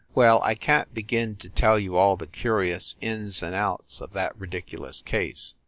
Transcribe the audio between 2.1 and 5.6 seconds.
the curious ins and outs of that ridiculous case.